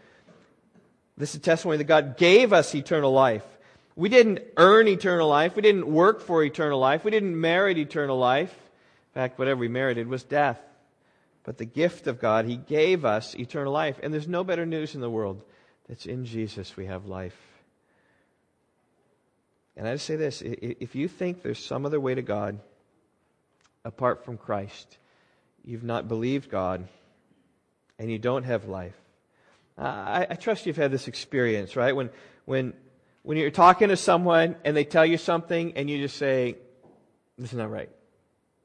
[1.18, 3.46] This is testimony that God gave us eternal life.
[3.96, 5.56] We didn't earn eternal life.
[5.56, 7.06] We didn't work for eternal life.
[7.06, 8.52] We didn't merit eternal life.
[8.52, 10.60] In fact, whatever we merited was death.
[11.44, 13.98] But the gift of God, He gave us eternal life.
[14.04, 15.42] And there's no better news in the world.
[15.88, 17.55] That's in Jesus we have life.
[19.78, 22.60] And I just say this if you think there's some other way to God
[23.84, 24.98] apart from Christ,
[25.64, 26.88] you've not believed God
[28.00, 28.96] and you don't have life.
[29.78, 31.94] I, I, trust you've had this experience, right?
[31.94, 32.10] When,
[32.46, 32.74] when,
[33.24, 36.56] when you're talking to someone and they tell you something and you just say,
[37.38, 37.90] this is not right.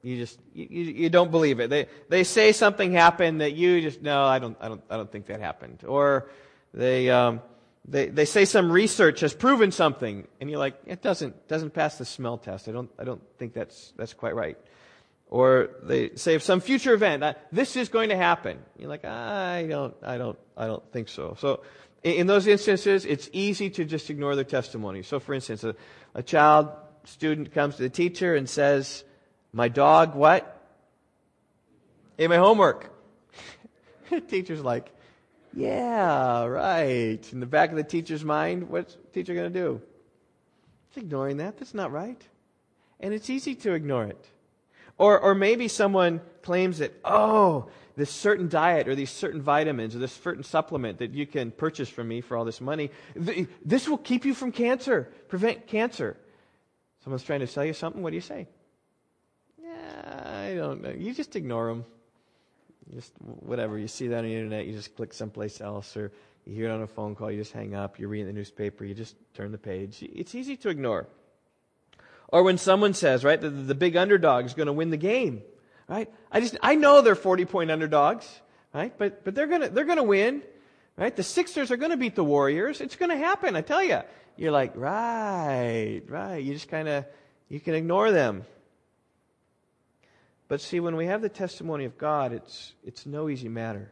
[0.02, 1.68] You just, you, you don't believe it.
[1.68, 5.10] They, they say something happened that you just, no, I don't, I don't, I don't
[5.10, 5.82] think that happened.
[5.84, 6.30] Or
[6.72, 7.40] they, um,
[7.88, 11.98] they, they say some research has proven something and you're like, it doesn't, doesn't pass
[11.98, 12.68] the smell test.
[12.68, 14.58] I don't, I don't think that's, that's quite right.
[15.28, 18.58] Or they say of some future event, uh, this is going to happen.
[18.78, 21.36] You're like, I don't, I don't, I don't think so.
[21.38, 21.62] So
[22.02, 25.02] in, those instances, it's easy to just ignore their testimony.
[25.02, 25.74] So for instance, a,
[26.14, 26.68] a child,
[27.04, 29.04] student comes to the teacher and says,
[29.52, 30.56] my dog, what?
[32.18, 32.92] Ate my homework.
[34.28, 34.92] teacher's like,
[35.52, 37.32] yeah, right.
[37.32, 39.82] In the back of the teacher's mind, what's the teacher going to do?
[40.88, 41.58] It's ignoring that.
[41.58, 42.20] That's not right.
[43.00, 44.26] And it's easy to ignore it.
[44.98, 49.98] Or, or maybe someone claims that, oh, this certain diet or these certain vitamins or
[49.98, 52.90] this certain supplement that you can purchase from me for all this money,
[53.24, 56.16] th- this will keep you from cancer, prevent cancer.
[57.02, 58.46] Someone's trying to sell you something, what do you say?
[59.62, 60.90] Yeah, I don't know.
[60.90, 61.84] You just ignore them.
[62.94, 63.78] Just whatever.
[63.78, 66.12] You see that on the internet, you just click someplace else, or
[66.44, 68.84] you hear it on a phone call, you just hang up, you read the newspaper,
[68.84, 70.02] you just turn the page.
[70.02, 71.06] It's easy to ignore.
[72.28, 75.42] Or when someone says, right, the, the big underdog is going to win the game,
[75.88, 76.10] right?
[76.30, 78.28] I just, I know they're 40 point underdogs,
[78.72, 78.96] right?
[78.96, 80.42] But, but they're going to, they're going to win,
[80.96, 81.14] right?
[81.14, 82.80] The Sixers are going to beat the Warriors.
[82.80, 84.00] It's going to happen, I tell you.
[84.36, 86.38] You're like, right, right.
[86.38, 87.04] You just kind of,
[87.48, 88.44] you can ignore them.
[90.50, 93.90] But see, when we have the testimony of God, it's, it's no easy matter.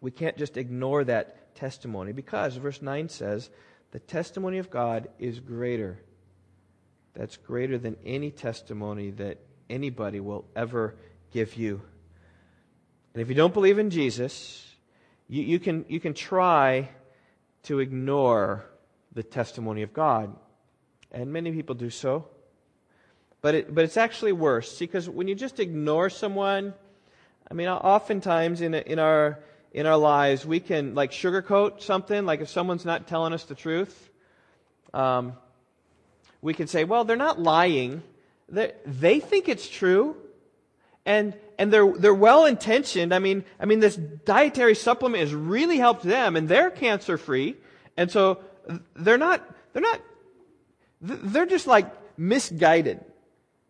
[0.00, 3.50] We can't just ignore that testimony because verse 9 says,
[3.90, 5.98] the testimony of God is greater
[7.14, 10.94] that's greater than any testimony that anybody will ever
[11.32, 11.80] give you.
[13.14, 14.74] And if you don't believe in Jesus,
[15.28, 16.88] you, you, can, you can try
[17.64, 18.64] to ignore
[19.12, 20.36] the testimony of God.
[21.10, 22.28] And many people do so.
[23.42, 24.76] But, it, but it's actually worse.
[24.76, 26.74] See, because when you just ignore someone,
[27.50, 29.40] I mean, oftentimes in, in, our,
[29.72, 33.54] in our lives, we can like sugarcoat something, like if someone's not telling us the
[33.54, 34.10] truth.
[34.92, 35.34] Um,
[36.42, 38.02] we can say, well, they're not lying.
[38.48, 40.16] They're, they think it's true.
[41.06, 43.14] And, and they're, they're well intentioned.
[43.14, 47.56] I mean, I mean, this dietary supplement has really helped them and they're cancer free.
[47.96, 48.40] And so
[48.94, 50.00] they're not, they're not,
[51.00, 51.86] they're just like
[52.18, 53.00] misguided,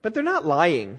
[0.02, 0.98] but they're not lying.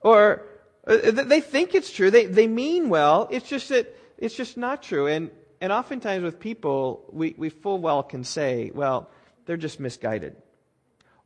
[0.00, 0.44] Or
[0.86, 2.10] uh, they think it's true.
[2.10, 3.28] They, they mean well.
[3.30, 5.06] It's just that it's just not true.
[5.06, 9.10] And, and oftentimes with people, we, we full well can say, well,
[9.46, 10.36] they're just misguided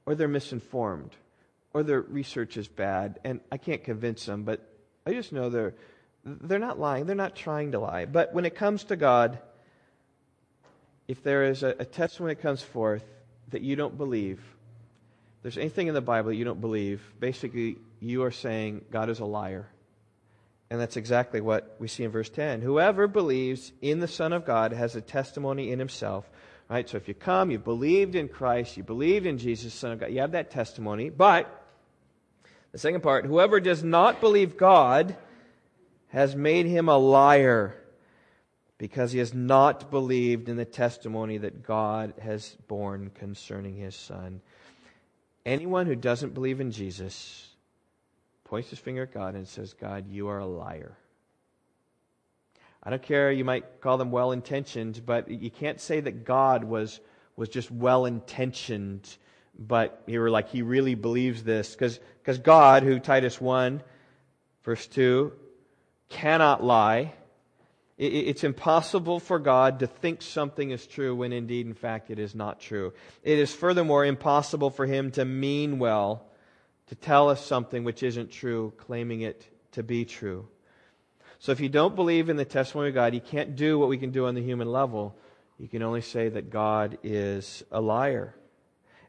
[0.07, 1.15] or they're misinformed,
[1.73, 4.69] or their research is bad, and I can't convince them, but
[5.07, 5.75] I just know they're,
[6.25, 7.07] they're not lying.
[7.07, 8.05] They're not trying to lie.
[8.05, 9.39] But when it comes to God,
[11.09, 13.05] if there is a, a testimony that comes forth
[13.51, 14.41] that you don't believe,
[15.43, 19.21] there's anything in the Bible that you don't believe, basically you are saying God is
[19.21, 19.69] a liar.
[20.71, 22.63] And that's exactly what we see in verse 10.
[22.63, 26.31] Whoever believes in the Son of God has a testimony in himself.
[26.71, 26.89] Right?
[26.89, 30.11] So if you come, you believed in Christ, you believed in Jesus, Son of God,
[30.11, 31.11] you have that testimony.
[31.11, 31.63] But
[32.71, 35.15] the second part, whoever does not believe God
[36.09, 37.75] has made him a liar
[38.79, 44.41] because he has not believed in the testimony that God has borne concerning his Son.
[45.45, 47.49] Anyone who doesn't believe in Jesus
[48.45, 50.97] points his finger at God and says, God, you are a liar.
[52.83, 56.65] I don't care, you might call them well intentioned, but you can't say that God
[56.65, 57.01] was,
[57.37, 59.17] was just well intentioned,
[59.59, 61.75] but you were like, he really believes this.
[61.75, 63.83] Because God, who Titus 1,
[64.65, 65.33] verse 2,
[66.09, 67.15] cannot lie.
[68.05, 72.35] It's impossible for God to think something is true when indeed, in fact, it is
[72.35, 72.93] not true.
[73.23, 76.27] It is furthermore impossible for him to mean well,
[76.89, 80.49] to tell us something which isn't true, claiming it to be true.
[81.39, 83.99] So if you don't believe in the testimony of God, you can't do what we
[83.99, 85.17] can do on the human level.
[85.61, 88.35] You can only say that God is a liar.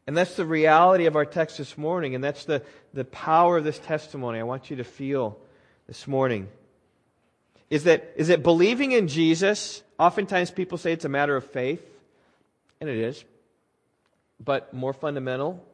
[0.06, 2.62] And that's the reality of our text this morning, and that's the,
[2.94, 5.40] the power of this testimony I want you to feel
[5.88, 6.48] this morning.
[7.74, 11.84] Is that, is that believing in Jesus, oftentimes people say it's a matter of faith,
[12.80, 13.26] and it is.
[14.40, 15.66] But more fundamental,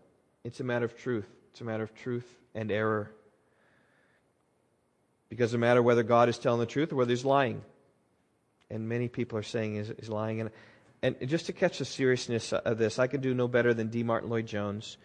[0.45, 1.27] it's a matter of truth.
[1.51, 3.11] It's a matter of truth and error.
[5.27, 7.61] Because no matter whether God is telling the truth or whether he's lying.
[8.69, 10.39] And many people are saying he's, he's lying.
[10.39, 10.51] And,
[11.03, 14.03] and just to catch the seriousness of this, I could do no better than D.
[14.03, 14.95] Martyn Lloyd Jones.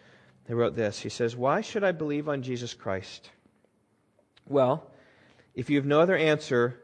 [0.47, 0.97] He wrote this.
[1.01, 3.29] He says, Why should I believe on Jesus Christ?
[4.47, 4.89] Well,
[5.55, 6.79] if you have no other answer,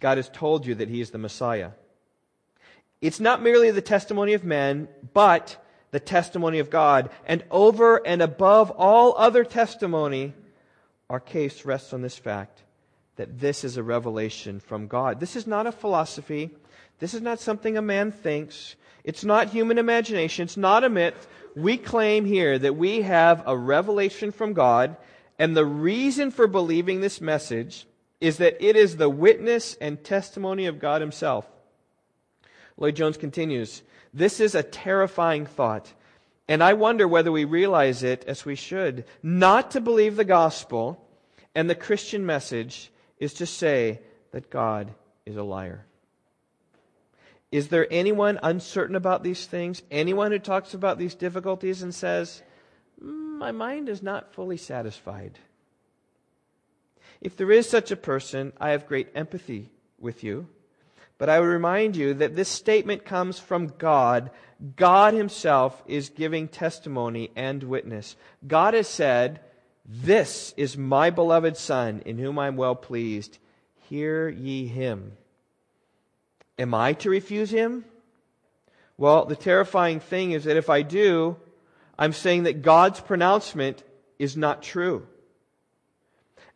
[0.00, 1.70] God has told you that he is the Messiah.
[3.00, 7.10] It's not merely the testimony of men, but the testimony of God.
[7.26, 10.32] And over and above all other testimony,
[11.08, 12.62] our case rests on this fact
[13.16, 15.20] that this is a revelation from God.
[15.20, 16.50] This is not a philosophy.
[16.98, 18.74] This is not something a man thinks.
[19.04, 20.44] It's not human imagination.
[20.44, 21.28] It's not a myth.
[21.54, 24.96] We claim here that we have a revelation from God,
[25.38, 27.86] and the reason for believing this message
[28.24, 31.46] is that it is the witness and testimony of God Himself.
[32.78, 33.82] Lloyd Jones continues
[34.14, 35.92] This is a terrifying thought,
[36.48, 39.04] and I wonder whether we realize it as we should.
[39.22, 41.06] Not to believe the gospel
[41.54, 44.94] and the Christian message is to say that God
[45.26, 45.84] is a liar.
[47.52, 49.82] Is there anyone uncertain about these things?
[49.90, 52.42] Anyone who talks about these difficulties and says,
[53.04, 55.38] mm, My mind is not fully satisfied?
[57.20, 60.48] If there is such a person, I have great empathy with you.
[61.16, 64.30] But I would remind you that this statement comes from God.
[64.76, 68.16] God Himself is giving testimony and witness.
[68.46, 69.40] God has said,
[69.84, 73.38] this is my beloved Son, in whom I am well pleased.
[73.88, 75.12] Hear ye him.
[76.58, 77.84] Am I to refuse him?
[78.96, 81.36] Well, the terrifying thing is that if I do,
[81.98, 83.82] I'm saying that God's pronouncement
[84.18, 85.06] is not true.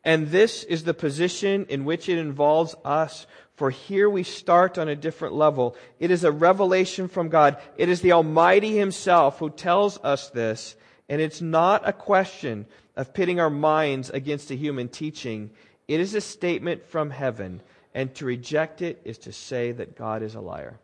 [0.04, 3.26] And this is the position in which it involves us.
[3.56, 5.76] For here we start on a different level.
[5.98, 7.58] It is a revelation from God.
[7.76, 10.76] It is the Almighty Himself who tells us this.
[11.08, 15.50] And it's not a question of pitting our minds against a human teaching.
[15.88, 17.62] It is a statement from heaven,
[17.94, 20.78] and to reject it is to say that God is a liar.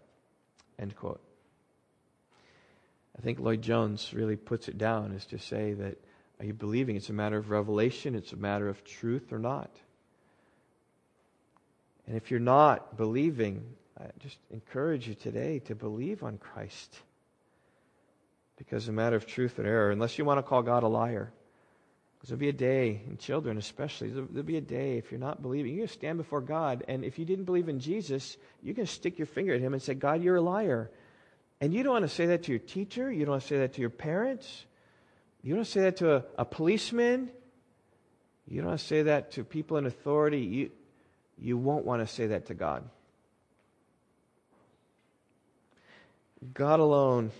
[0.78, 1.20] End quote.
[3.16, 5.98] I think Lloyd Jones really puts it down is to say that
[6.40, 9.70] are you believing it's a matter of revelation, it's a matter of truth or not?
[12.06, 13.64] And if you're not believing,
[13.98, 16.98] I just encourage you today to believe on Christ.
[18.56, 20.88] Because it's a matter of truth and error, unless you want to call God a
[20.88, 21.32] liar.
[22.16, 25.42] Because there'll be a day, and children especially, there'll be a day if you're not
[25.42, 28.74] believing, you're going to stand before God, and if you didn't believe in Jesus, you're
[28.74, 30.90] going to stick your finger at Him and say, God, you're a liar.
[31.60, 33.10] And you don't want to say that to your teacher.
[33.10, 34.66] You don't want to say that to your parents.
[35.44, 37.28] You don't say that to a, a policeman.
[38.48, 40.40] You don't say that to people in authority.
[40.40, 40.70] You,
[41.36, 42.82] you won't want to say that to God.
[46.54, 47.30] God alone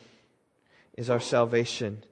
[0.98, 2.04] is our salvation.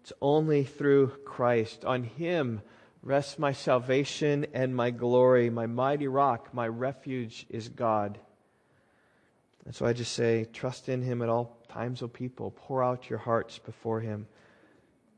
[0.00, 1.84] It's only through Christ.
[1.84, 2.60] On Him
[3.00, 5.48] rests my salvation and my glory.
[5.48, 8.18] My mighty rock, my refuge is God.
[9.64, 12.50] And so I just say, trust in Him at all times, O people.
[12.50, 14.26] Pour out your hearts before Him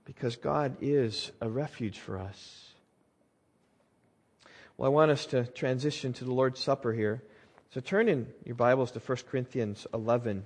[0.09, 2.64] because God is a refuge for us.
[4.78, 7.22] Well, I want us to transition to the Lord's Supper here.
[7.74, 10.44] So turn in your Bibles to 1 Corinthians 11.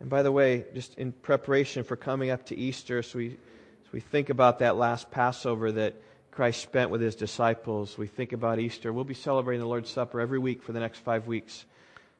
[0.00, 3.90] And by the way, just in preparation for coming up to Easter, so we, so
[3.92, 5.94] we think about that last Passover that
[6.32, 7.96] Christ spent with his disciples.
[7.96, 8.92] We think about Easter.
[8.92, 11.64] We'll be celebrating the Lord's Supper every week for the next five weeks,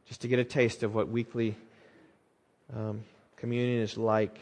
[0.07, 1.57] just to get a taste of what weekly
[2.77, 3.03] um,
[3.39, 4.39] communion is like.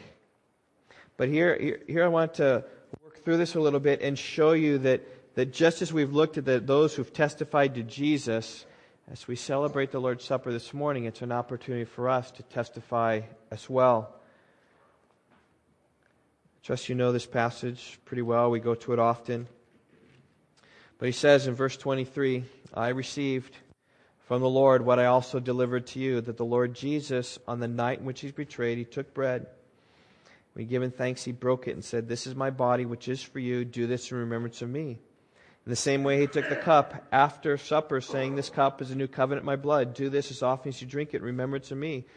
[1.17, 2.63] But here, here, I want to
[3.03, 5.01] work through this a little bit and show you that,
[5.33, 8.67] that just as we've looked at the, those who've testified to Jesus,
[9.11, 13.21] as we celebrate the Lord's Supper this morning, it's an opportunity for us to testify
[13.49, 14.13] as well.
[15.31, 18.51] I trust you know this passage pretty well.
[18.51, 19.47] We go to it often.
[20.99, 22.43] But he says in verse 23
[22.75, 23.55] I received
[24.27, 27.67] from the Lord what I also delivered to you, that the Lord Jesus, on the
[27.67, 29.47] night in which he was betrayed, he took bread.
[30.57, 33.21] When he given thanks, he broke it and said, This is my body, which is
[33.21, 33.63] for you.
[33.63, 34.97] Do this in remembrance of me.
[35.67, 38.95] In the same way, he took the cup after supper, saying, This cup is a
[38.95, 39.93] new covenant, in my blood.
[39.93, 42.07] Do this as often as you drink it in remembrance of me.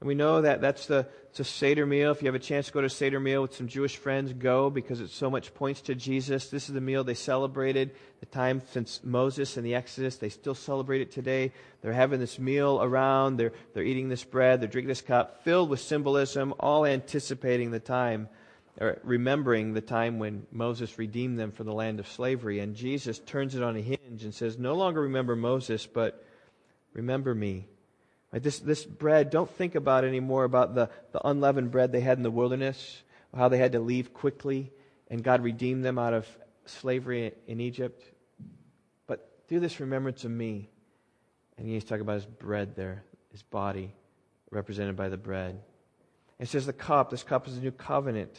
[0.00, 2.10] And we know that that's the it's a Seder meal.
[2.10, 4.32] If you have a chance to go to a Seder meal with some Jewish friends,
[4.32, 6.48] go because it so much points to Jesus.
[6.48, 7.90] This is the meal they celebrated
[8.20, 10.16] the time since Moses and the Exodus.
[10.16, 11.52] They still celebrate it today.
[11.82, 13.36] They're having this meal around.
[13.36, 14.60] They're, they're eating this bread.
[14.60, 18.28] They're drinking this cup filled with symbolism, all anticipating the time
[18.80, 22.60] or remembering the time when Moses redeemed them from the land of slavery.
[22.60, 26.24] And Jesus turns it on a hinge and says, No longer remember Moses, but
[26.94, 27.66] remember me.
[28.32, 32.18] Right, this, this bread, don't think about anymore about the, the unleavened bread they had
[32.18, 33.02] in the wilderness,
[33.34, 34.70] how they had to leave quickly,
[35.08, 36.26] and God redeemed them out of
[36.66, 38.02] slavery in Egypt.
[39.06, 40.68] But do this remembrance of me.
[41.56, 43.02] And he's talking about his bread there,
[43.32, 43.94] his body,
[44.50, 45.60] represented by the bread.
[46.38, 48.38] It says the cup, this cup is a new covenant.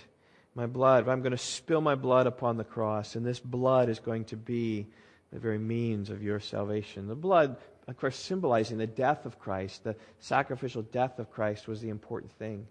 [0.55, 3.99] My blood, I'm going to spill my blood upon the cross, and this blood is
[3.99, 4.87] going to be
[5.33, 7.07] the very means of your salvation.
[7.07, 7.57] The blood
[7.89, 12.31] of course, symbolizing the death of Christ, the sacrificial death of Christ was the important
[12.33, 12.67] thing.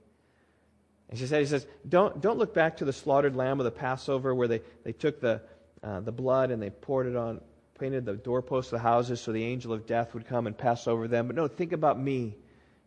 [1.11, 3.71] And she said, he says, don't, don't look back to the slaughtered lamb of the
[3.71, 5.41] Passover where they, they took the,
[5.83, 7.41] uh, the blood and they poured it on,
[7.79, 10.87] painted the doorposts of the houses so the angel of death would come and pass
[10.87, 11.27] over them.
[11.27, 12.37] But no, think about me,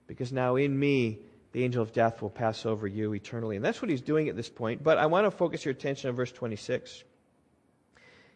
[0.07, 1.19] because now in me,
[1.51, 3.55] the angel of death will pass over you eternally.
[3.55, 4.84] And that's what he's doing at this point.
[4.84, 7.03] But I want to focus your attention on verse 26.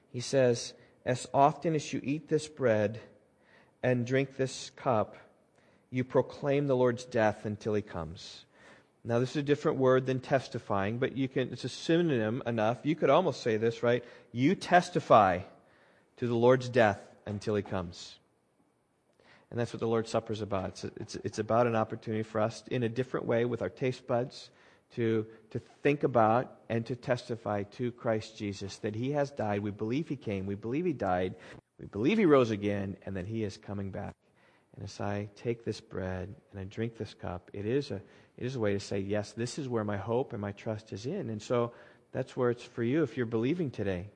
[0.09, 0.73] He says,
[1.05, 2.99] As often as you eat this bread
[3.85, 5.15] and drink this cup,
[5.91, 8.43] you proclaim the Lord's death until he comes.
[9.03, 12.79] Now, this is a different word than testifying, but you can, it's a synonym enough.
[12.81, 14.03] You could almost say this, right?
[14.31, 15.41] You testify
[16.17, 18.15] to the Lord's death until he comes.
[19.51, 20.69] And that's what the Lord's Supper is about.
[20.69, 24.07] It's, it's, it's about an opportunity for us, in a different way, with our taste
[24.07, 24.49] buds,
[24.95, 29.59] to, to think about and to testify to Christ Jesus that he has died.
[29.59, 30.47] We believe he came.
[30.47, 31.35] We believe he died.
[31.79, 34.15] We believe he rose again and that he is coming back.
[34.75, 38.45] And as I take this bread and I drink this cup, it is a, it
[38.45, 41.05] is a way to say, yes, this is where my hope and my trust is
[41.05, 41.29] in.
[41.29, 41.71] And so
[42.11, 44.09] that's where it's for you if you're believing today.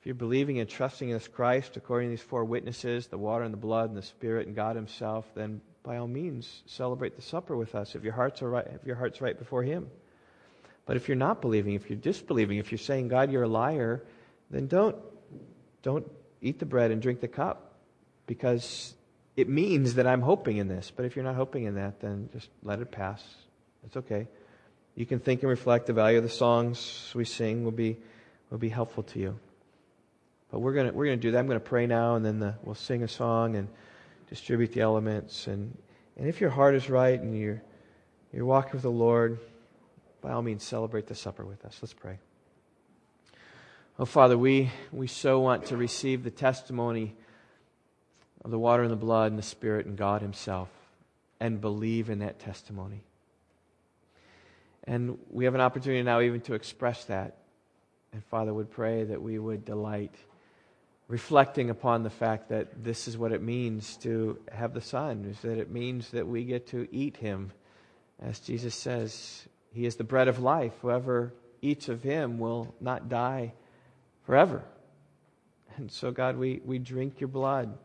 [0.00, 3.44] If you're believing and trusting in this Christ according to these four witnesses, the water
[3.44, 7.22] and the blood and the Spirit and God Himself, then by all means celebrate the
[7.22, 9.88] supper with us if your heart's are right, if your heart's right before Him.
[10.86, 14.02] But if you're not believing, if you're disbelieving, if you're saying, God, you're a liar,
[14.50, 14.96] then don't
[15.82, 16.10] don't
[16.42, 17.74] eat the bread and drink the cup
[18.26, 18.94] because
[19.36, 20.92] it means that I'm hoping in this.
[20.94, 23.22] But if you're not hoping in that, then just let it pass.
[23.84, 24.28] It's okay.
[24.94, 25.86] You can think and reflect.
[25.86, 27.96] The value of the songs we sing will be,
[28.50, 29.38] will be helpful to you.
[30.50, 31.38] But we're going we're gonna do that.
[31.38, 33.68] I'm going to pray now, and then the, we'll sing a song and
[34.28, 35.46] distribute the elements.
[35.46, 35.76] And,
[36.16, 37.62] and if your heart is right and you're,
[38.32, 39.38] you're walking with the Lord,
[40.20, 41.78] by all means, celebrate the supper with us.
[41.80, 42.18] Let's pray.
[44.02, 47.14] Oh, Father, we, we so want to receive the testimony
[48.42, 50.70] of the water and the blood and the Spirit and God Himself
[51.38, 53.02] and believe in that testimony.
[54.84, 57.36] And we have an opportunity now even to express that.
[58.14, 60.14] And Father, would pray that we would delight
[61.06, 65.38] reflecting upon the fact that this is what it means to have the Son, is
[65.40, 67.52] that it means that we get to eat Him.
[68.18, 70.72] As Jesus says, He is the bread of life.
[70.80, 73.52] Whoever eats of Him will not die
[74.30, 74.62] forever.
[75.76, 77.76] And so, God, we, we drink your blood.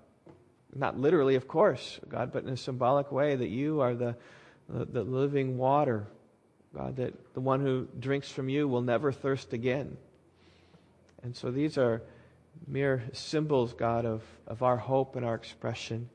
[0.75, 4.15] Not literally, of course, God, but in a symbolic way that you are the,
[4.69, 6.05] the, the living water.
[6.75, 9.97] God, that the one who drinks from you will never thirst again.
[11.23, 12.03] And so these are
[12.67, 16.11] mere symbols, God, of, of our hope and our expression.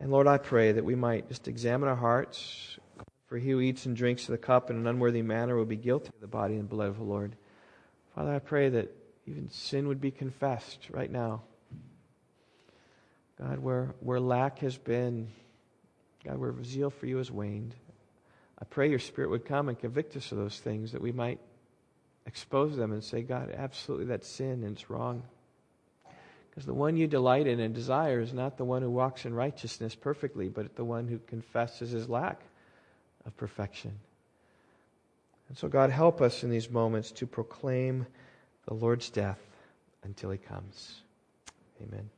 [0.00, 2.78] And Lord, I pray that we might just examine our hearts.
[3.26, 5.76] For he who eats and drinks of the cup in an unworthy manner will be
[5.76, 7.36] guilty of the body and blood of the Lord.
[8.14, 11.42] Father, I pray that even sin would be confessed right now.
[13.38, 15.28] God, where, where lack has been,
[16.24, 17.74] God, where zeal for you has waned,
[18.58, 21.40] I pray your Spirit would come and convict us of those things that we might
[22.26, 25.24] expose them and say, God, absolutely that's sin and it's wrong.
[26.50, 29.34] Because the one you delight in and desire is not the one who walks in
[29.34, 32.42] righteousness perfectly, but the one who confesses his lack
[33.24, 33.98] of perfection.
[35.48, 38.06] And so, God, help us in these moments to proclaim
[38.66, 39.40] the Lord's death
[40.04, 41.02] until he comes.
[41.82, 42.08] Amen.